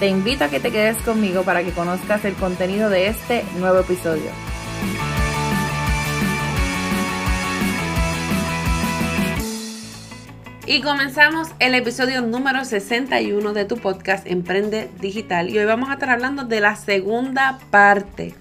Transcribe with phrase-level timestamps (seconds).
[0.00, 3.80] Te invito a que te quedes conmigo para que conozcas el contenido de este nuevo
[3.80, 4.30] episodio.
[10.64, 15.50] Y comenzamos el episodio número 61 de tu podcast Emprende Digital.
[15.50, 18.32] Y hoy vamos a estar hablando de la segunda parte.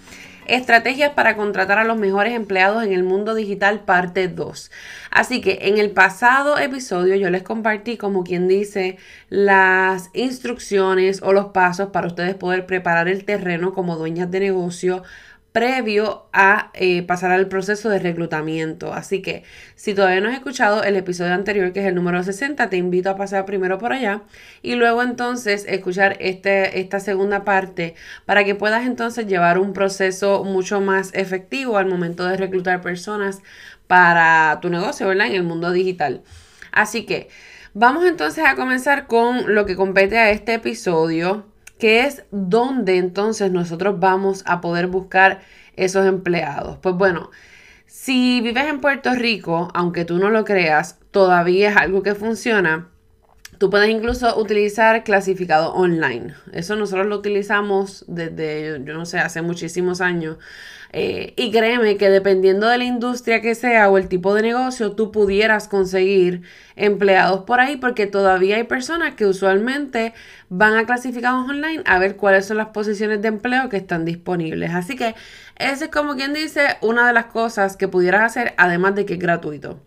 [0.49, 4.71] Estrategias para contratar a los mejores empleados en el mundo digital, parte 2.
[5.11, 8.97] Así que en el pasado episodio yo les compartí, como quien dice,
[9.29, 15.03] las instrucciones o los pasos para ustedes poder preparar el terreno como dueñas de negocio
[15.51, 18.93] previo a eh, pasar al proceso de reclutamiento.
[18.93, 19.43] Así que
[19.75, 23.09] si todavía no has escuchado el episodio anterior, que es el número 60, te invito
[23.09, 24.21] a pasar primero por allá
[24.61, 30.43] y luego entonces escuchar este, esta segunda parte para que puedas entonces llevar un proceso
[30.43, 33.41] mucho más efectivo al momento de reclutar personas
[33.87, 35.27] para tu negocio, ¿verdad?
[35.27, 36.21] En el mundo digital.
[36.71, 37.29] Así que
[37.73, 41.45] vamos entonces a comenzar con lo que compete a este episodio
[41.79, 45.41] que es donde entonces nosotros vamos a poder buscar
[45.75, 46.77] esos empleados.
[46.77, 47.31] Pues bueno,
[47.87, 52.89] si vives en Puerto Rico, aunque tú no lo creas, todavía es algo que funciona.
[53.57, 56.33] Tú puedes incluso utilizar clasificado online.
[56.53, 60.37] Eso nosotros lo utilizamos desde, yo no sé, hace muchísimos años.
[60.91, 64.93] Eh, y créeme que dependiendo de la industria que sea o el tipo de negocio,
[64.93, 66.41] tú pudieras conseguir
[66.75, 70.13] empleados por ahí porque todavía hay personas que usualmente
[70.49, 74.71] van a clasificados online a ver cuáles son las posiciones de empleo que están disponibles.
[74.71, 75.13] Así que
[75.57, 79.13] esa es como quien dice una de las cosas que pudieras hacer además de que
[79.13, 79.79] es gratuito.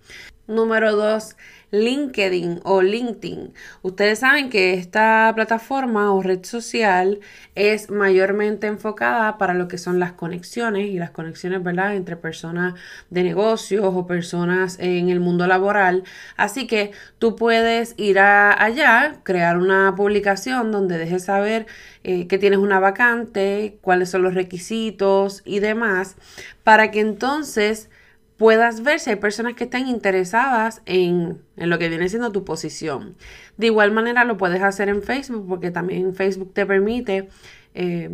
[0.46, 1.36] Número dos,
[1.72, 3.54] LinkedIn o LinkedIn.
[3.82, 7.20] Ustedes saben que esta plataforma o red social
[7.54, 12.74] es mayormente enfocada para lo que son las conexiones y las conexiones, ¿verdad?, entre personas
[13.10, 16.04] de negocios o personas en el mundo laboral.
[16.36, 21.66] Así que tú puedes ir allá, crear una publicación donde dejes saber
[22.04, 26.16] eh, que tienes una vacante, cuáles son los requisitos y demás,
[26.64, 27.88] para que entonces
[28.36, 33.16] puedas ver si hay personas que están interesadas en, lo que viene siendo tu posición.
[33.56, 37.28] De igual manera lo puedes hacer en Facebook porque también Facebook te permite
[37.74, 38.10] eh,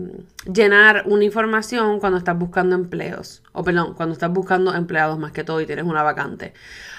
[0.53, 3.43] llenar una información cuando estás buscando empleos.
[3.53, 6.53] O perdón, cuando estás buscando empleados más que todo y tienes una vacante.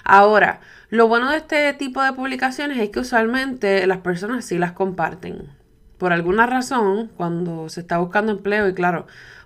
[0.04, 4.72] Ahora, lo bueno de este tipo de publicaciones es que usualmente las personas sí las
[4.72, 5.50] comparten.
[5.98, 9.06] Por alguna razón, cuando se está buscando empleo y claro,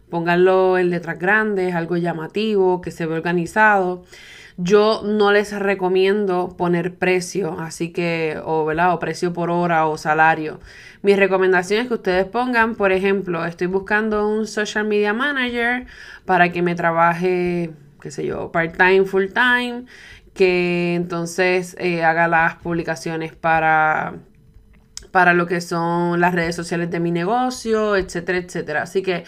[0.10, 4.04] Pónganlo en letras grandes, algo llamativo, que se ve organizado.
[4.58, 8.94] Yo no les recomiendo poner precio, así que, o, ¿verdad?
[8.94, 10.60] o precio por hora o salario.
[11.02, 15.88] Mi recomendación es que ustedes pongan, por ejemplo, estoy buscando un social media manager
[16.26, 19.86] para que me trabaje, qué sé yo, part-time, full-time,
[20.36, 24.16] que entonces eh, haga las publicaciones para
[25.12, 28.82] para lo que son las redes sociales de mi negocio, etcétera, etcétera.
[28.82, 29.26] Así que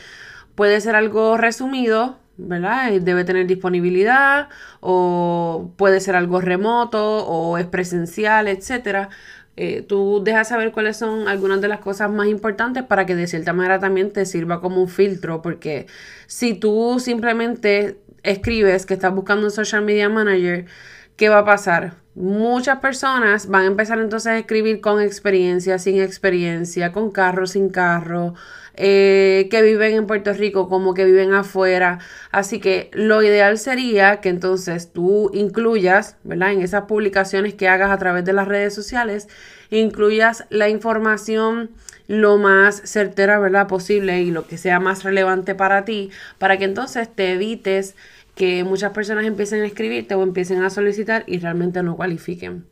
[0.56, 2.92] Puede ser algo resumido, ¿verdad?
[3.02, 4.50] Debe tener disponibilidad
[4.82, 9.10] o puede ser algo remoto o es presencial, etcétera.
[9.58, 13.28] Eh, tú dejas saber cuáles son algunas de las cosas más importantes para que de
[13.28, 15.88] cierta manera también te sirva como un filtro, porque
[16.28, 20.66] si tú simplemente escribes que estás buscando un social media manager,
[21.16, 21.94] ¿qué va a pasar?
[22.16, 27.70] Muchas personas van a empezar entonces a escribir con experiencia, sin experiencia, con carro, sin
[27.70, 28.34] carro,
[28.78, 32.00] eh, que viven en Puerto Rico como que viven afuera.
[32.32, 36.54] Así que lo ideal sería que entonces tú incluyas, ¿verdad?
[36.54, 39.28] En esas publicaciones que hagas a través de las redes sociales,
[39.70, 41.72] incluyas la información
[42.08, 43.68] lo más certera, ¿verdad?
[43.68, 47.96] Posible y lo que sea más relevante para ti, para que entonces te evites
[48.36, 52.66] que muchas personas empiecen a escribirte o empiecen a solicitar y realmente no cualifiquen.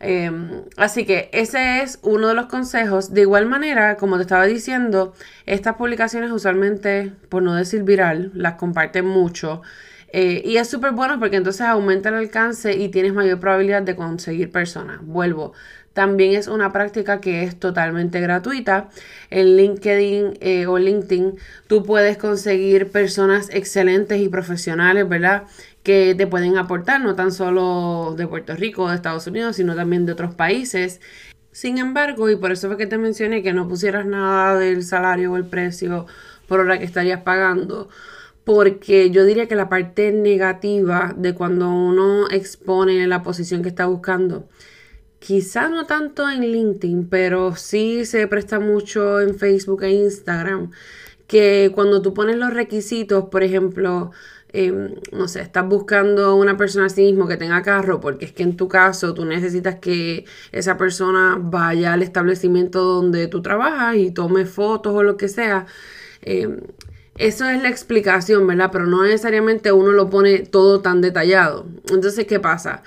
[0.00, 3.12] Em, así que ese es uno de los consejos.
[3.12, 5.14] De igual manera, como te estaba diciendo,
[5.46, 9.62] estas publicaciones usualmente, por no decir viral, las comparten mucho.
[10.10, 13.96] Eh, y es súper bueno porque entonces aumenta el alcance y tienes mayor probabilidad de
[13.96, 15.00] conseguir personas.
[15.02, 15.52] Vuelvo.
[15.92, 18.88] También es una práctica que es totalmente gratuita.
[19.30, 21.34] En LinkedIn eh, o LinkedIn
[21.66, 25.44] tú puedes conseguir personas excelentes y profesionales, ¿verdad?
[25.88, 29.74] Que te pueden aportar, no tan solo de Puerto Rico o de Estados Unidos, sino
[29.74, 31.00] también de otros países.
[31.50, 35.32] Sin embargo, y por eso fue que te mencioné que no pusieras nada del salario
[35.32, 36.04] o el precio
[36.46, 37.88] por hora que estarías pagando,
[38.44, 43.86] porque yo diría que la parte negativa de cuando uno expone la posición que está
[43.86, 44.46] buscando,
[45.20, 50.70] quizá no tanto en LinkedIn, pero sí se presta mucho en Facebook e Instagram,
[51.26, 54.12] que cuando tú pones los requisitos, por ejemplo,
[54.52, 58.42] em, no sé, estás buscando una persona así mismo que tenga carro, porque es que
[58.42, 64.10] en tu caso tú necesitas que esa persona vaya al establecimiento donde tú trabajas y
[64.10, 65.66] tome fotos o lo que sea.
[66.22, 66.60] Em,
[67.18, 68.70] eso es la explicación, ¿verdad?
[68.72, 71.66] Pero no necesariamente uno lo pone todo tan detallado.
[71.90, 72.82] Entonces, ¿qué pasa?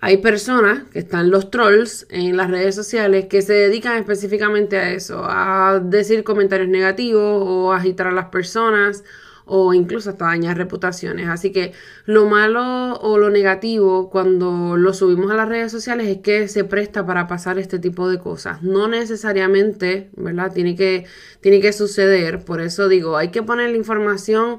[0.00, 4.90] Hay personas que están los trolls en las redes sociales que se dedican específicamente a
[4.92, 9.02] eso, a decir comentarios negativos o a agitar a las personas
[9.46, 11.28] o incluso hasta dañar reputaciones.
[11.28, 11.72] Así que
[12.06, 16.64] lo malo o lo negativo cuando lo subimos a las redes sociales es que se
[16.64, 18.62] presta para pasar este tipo de cosas.
[18.62, 20.52] No necesariamente, ¿verdad?
[20.52, 21.06] Tiene que,
[21.40, 22.44] tiene que suceder.
[22.44, 24.58] Por eso digo, hay que poner la información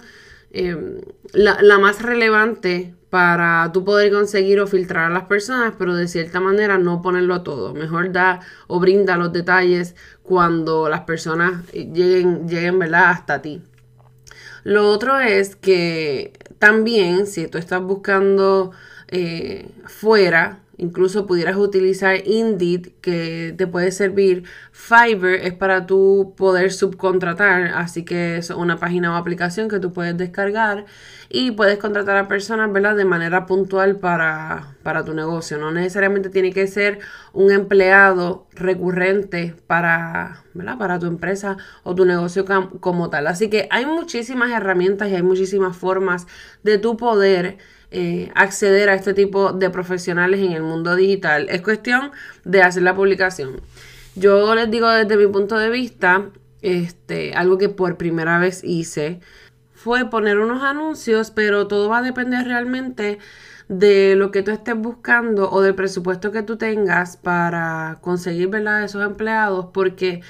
[0.52, 1.02] em,
[1.34, 6.08] la, la más relevante para tú poder conseguir o filtrar a las personas, pero de
[6.08, 7.74] cierta manera no ponerlo todo.
[7.74, 13.12] Mejor da o brinda los detalles cuando las personas lleguen, lleguen ¿verdad?
[13.12, 13.62] hasta ti.
[14.66, 18.72] Lo otro es que también si tú estás buscando
[19.10, 24.44] eh, fuera, incluso pudieras utilizar Indeed que te puede servir.
[24.72, 29.94] Fiverr es para tú poder subcontratar, así que es una página o aplicación que tú
[29.94, 30.86] puedes descargar
[31.30, 32.96] y puedes contratar a personas, ¿verdad?
[32.96, 35.58] De manera puntual para, para tu negocio.
[35.58, 37.00] No necesariamente tiene que ser
[37.34, 40.42] un empleado recurrente para.
[40.80, 42.46] Para tu empresa o tu negocio
[42.80, 43.28] como tal.
[43.28, 46.28] Así que hay muchísimas herramientas y hay muchísimas formas
[46.64, 47.58] de tu poder
[47.98, 51.48] eh, acceder a este tipo de profesionales en el mundo digital.
[51.50, 52.12] Es cuestión
[52.44, 53.62] de hacer la publicación.
[54.16, 56.26] Yo les digo desde mi punto de vista,
[56.62, 59.22] este, algo que por primera vez hice
[59.74, 63.18] fue poner unos anuncios, pero todo va a depender realmente
[63.70, 68.84] de lo que tú estés buscando o del presupuesto que tú tengas para conseguir ¿verdad?
[68.84, 70.22] esos empleados, porque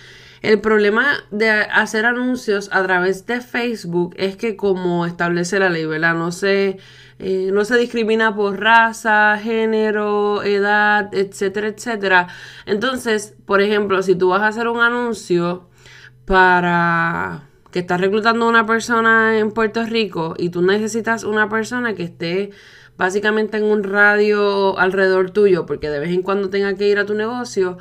[0.45, 5.85] el problema de hacer anuncios a través de Facebook es que como establece la ley,
[5.85, 6.13] ¿verdad?
[6.13, 6.77] No se,
[7.19, 12.27] eh, no se discrimina por raza, género, edad, etcétera, etcétera.
[12.65, 15.67] Entonces, por ejemplo, si tú vas a hacer un anuncio
[16.25, 21.95] para que estás reclutando a una persona en Puerto Rico y tú necesitas una persona
[21.95, 22.51] que esté
[22.97, 27.05] básicamente en un radio alrededor tuyo porque de vez en cuando tenga que ir a
[27.05, 27.77] tu negocio,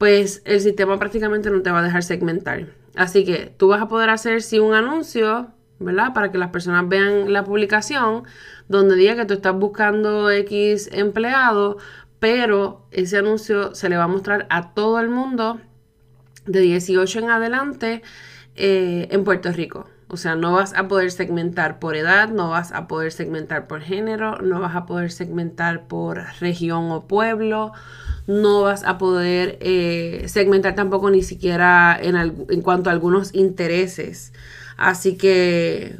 [0.00, 2.68] pues el sistema prácticamente no te va a dejar segmentar.
[2.96, 5.48] Así que tú vas a poder hacer sí un anuncio,
[5.78, 6.14] ¿verdad?
[6.14, 8.22] Para que las personas vean la publicación
[8.66, 11.76] donde diga que tú estás buscando X empleado,
[12.18, 15.60] pero ese anuncio se le va a mostrar a todo el mundo
[16.46, 18.02] de 18 en adelante
[18.56, 19.86] eh, en Puerto Rico.
[20.12, 23.80] O sea, no vas a poder segmentar por edad, no vas a poder segmentar por
[23.80, 27.72] género, no vas a poder segmentar por región o pueblo,
[28.26, 34.32] no vas a poder eh, segmentar tampoco ni siquiera en, en cuanto a algunos intereses.
[34.76, 35.96] Así que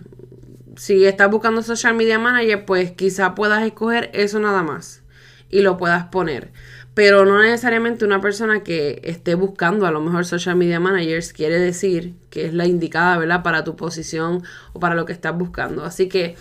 [0.77, 5.05] si estás buscando social media manager, pues quizá puedas escoger eso nada más
[5.51, 6.53] y lo puedas poner
[7.01, 11.59] pero no necesariamente una persona que esté buscando a lo mejor social media managers quiere
[11.59, 13.43] decir que es la indicada, ¿verdad?
[13.43, 14.43] Para tu posición
[14.75, 15.83] o para lo que estás buscando.
[15.83, 16.37] Así que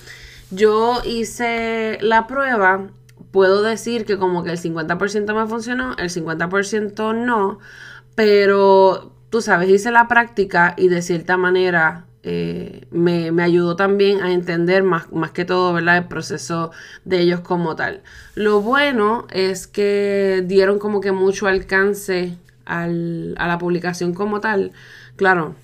[0.52, 2.90] yo hice la prueba,
[3.32, 7.60] puedo decir que como que el 50% me funcionó, el 50% no,
[8.16, 14.32] pero tú sabes, hice la práctica y de cierta manera eh, me, ayudó también a
[14.32, 15.98] entender más, más que todo ¿verdad?
[15.98, 16.70] el proceso
[17.04, 18.02] de ellos como tal.
[18.36, 24.74] Lo bueno es que dieron como que mucho alcance al, a la publicación como tal.
[25.16, 25.56] Claro,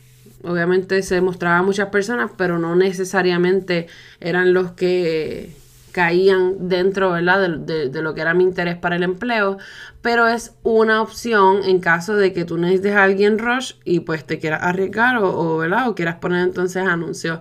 [0.43, 3.85] obviamente se mostraba a muchas personas, pero no necesariamente
[4.19, 5.55] eran los que
[5.95, 7.57] caían dentro ¿verdad?
[7.57, 9.57] De, de, lo que era mi interés para el empleo,
[10.01, 14.25] pero es una opción en caso de que tú necesites a alguien rush y pues
[14.25, 15.87] te quieras arriesgar o, ¿verdad?
[15.87, 17.39] o quieras poner entonces anuncios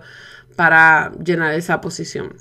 [0.54, 2.36] para llenar esa posición.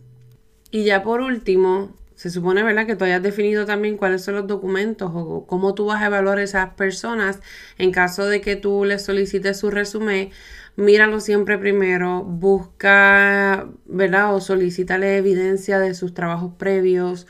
[0.70, 2.86] Y ya por último, se supone ¿verdad?
[2.86, 6.38] que tú hayas definido también cuáles son los documentos o cómo tú vas a evaluar
[6.38, 7.40] a esas personas
[7.80, 10.30] en caso de que tú les solicites su resumen
[10.76, 14.36] míralo siempre primero, busca, ¿verdad?
[14.36, 17.28] O solicítale evidencia de sus trabajos previos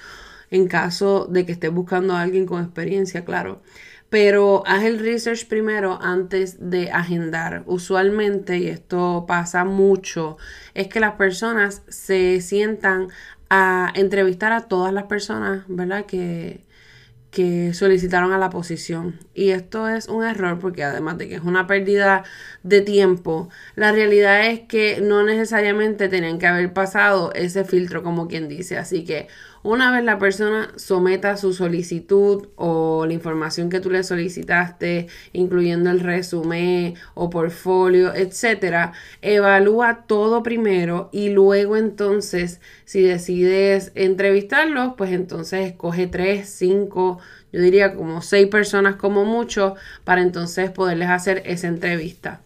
[0.50, 3.62] en caso de que estés buscando a alguien con experiencia, claro.
[4.10, 7.64] Pero haz el research primero antes de agendar.
[7.66, 10.38] Usualmente, y esto pasa mucho,
[10.76, 13.08] es que las personas se sientan
[13.50, 16.06] a entrevistar a todas las personas, ¿verdad?
[16.06, 16.63] Que,
[17.34, 19.20] que solicitaron a la posición.
[19.34, 22.24] Y esto es un error porque además de que es una pérdida
[22.62, 28.28] de tiempo, la realidad es que no necesariamente tenían que haber pasado ese filtro como
[28.28, 28.78] quien dice.
[28.78, 29.28] Así que
[29.64, 35.90] una vez la persona someta su solicitud o la información que tú le solicitaste, incluyendo
[35.90, 45.12] el resumen o portfolio, etcétera, evalúa todo primero y luego entonces, si decides entrevistarlos, pues
[45.12, 47.20] entonces escoge tres, cinco,
[47.52, 52.42] yo diría como seis personas como mucho para entonces poderles hacer esa entrevista.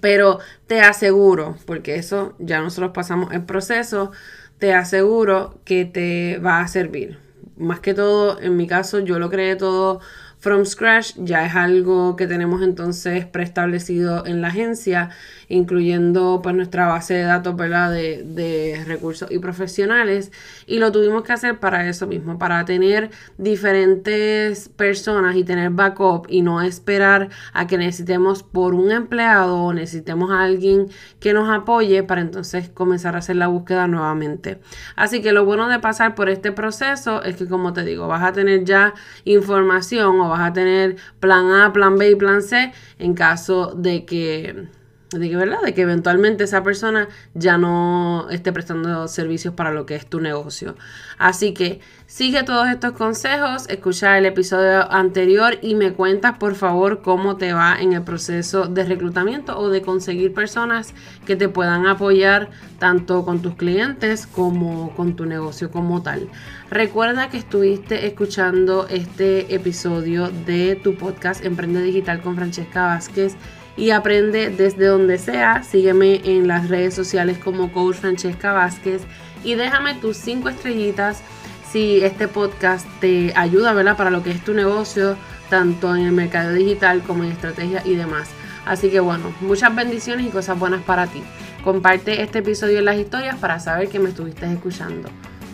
[0.00, 4.10] Pero te aseguro, porque eso ya nosotros pasamos el proceso,
[4.58, 7.18] te aseguro que te va a servir.
[7.56, 10.00] Más que todo, en mi caso, yo lo creé todo
[10.42, 15.10] from scratch, ya es algo que tenemos entonces preestablecido en la agencia
[15.52, 17.92] incluyendo pues nuestra base de datos, ¿verdad?
[17.92, 20.32] De, de recursos y profesionales.
[20.66, 26.26] Y lo tuvimos que hacer para eso mismo, para tener diferentes personas y tener backup
[26.28, 30.88] y no esperar a que necesitemos por un empleado o necesitemos a alguien
[31.20, 34.58] que nos apoye para entonces comenzar a hacer la búsqueda nuevamente.
[34.96, 38.22] Así que lo bueno de pasar por este proceso es que como te digo, vas
[38.22, 38.94] a tener ya
[39.24, 44.04] información o vas a tener plan A, plan B y plan C en caso de
[44.04, 44.68] que
[45.12, 45.58] de que, ¿verdad?
[45.64, 50.20] De que eventualmente esa persona ya no esté prestando servicios para lo que es tu
[50.20, 50.76] negocio.
[51.18, 57.02] Así que sigue todos estos consejos, escucha el episodio anterior y me cuentas por favor
[57.02, 60.94] cómo te va en el proceso de reclutamiento o de conseguir personas
[61.26, 66.28] que te puedan apoyar tanto con tus clientes como con tu negocio como tal.
[66.70, 73.36] Recuerda que estuviste escuchando este episodio de tu podcast Emprende Digital con Francesca Vázquez
[73.76, 75.62] y aprende desde donde sea.
[75.62, 79.02] Sígueme en las redes sociales como Coach Francesca Vázquez
[79.44, 81.22] y déjame tus cinco estrellitas
[81.70, 83.96] si este podcast te ayuda ¿verdad?
[83.96, 85.16] para lo que es tu negocio,
[85.48, 88.28] tanto en el mercado digital como en estrategia y demás.
[88.66, 91.22] Así que bueno, muchas bendiciones y cosas buenas para ti.
[91.64, 95.08] Comparte este episodio en las historias para saber que me estuviste escuchando.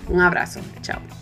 [0.09, 1.18] Un abrazo, chao.